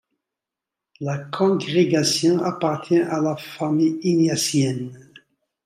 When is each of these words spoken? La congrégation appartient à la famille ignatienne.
La 0.99 1.19
congrégation 1.19 2.41
appartient 2.41 2.97
à 3.01 3.19
la 3.21 3.35
famille 3.37 3.99
ignatienne. 4.01 4.99